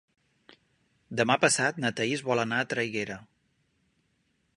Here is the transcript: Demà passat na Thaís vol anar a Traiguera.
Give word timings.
Demà 1.19 1.35
passat 1.43 1.77
na 1.83 1.91
Thaís 1.99 2.23
vol 2.31 2.41
anar 2.45 2.63
a 2.65 2.69
Traiguera. 2.73 3.19